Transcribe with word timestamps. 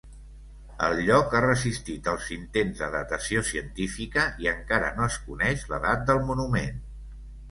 El 0.85 0.95
lloc 1.07 1.33
ha 1.39 1.41
resistit 1.43 2.07
els 2.13 2.29
intents 2.35 2.79
de 2.79 2.87
datació 2.95 3.43
científica 3.51 4.25
i 4.45 4.49
encara 4.55 4.89
no 5.01 5.05
es 5.11 5.19
coneix 5.27 5.67
l'edat 5.75 6.05
del 6.11 6.23
monument. 6.31 6.81